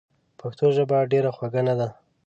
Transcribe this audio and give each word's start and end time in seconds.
پښتو 0.39 0.65
ژبه 0.75 0.97
ډېره 1.11 1.29
خوږه 1.35 1.61
نده؟! 1.67 1.87